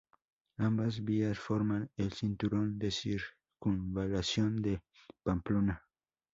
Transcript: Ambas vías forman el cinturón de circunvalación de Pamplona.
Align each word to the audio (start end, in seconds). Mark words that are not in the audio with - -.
Ambas 0.57 1.03
vías 1.03 1.37
forman 1.37 1.91
el 1.95 2.11
cinturón 2.11 2.79
de 2.79 2.89
circunvalación 2.89 4.59
de 4.59 4.81
Pamplona. 5.21 5.83